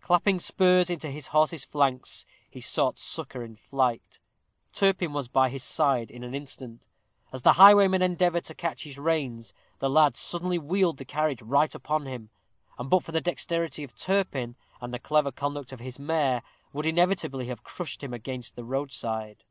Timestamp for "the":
7.42-7.52, 9.78-9.88, 10.96-11.04, 13.12-13.20, 14.92-14.98, 18.56-18.64